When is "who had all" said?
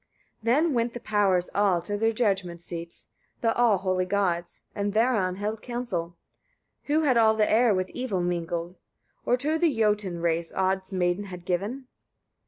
6.85-7.35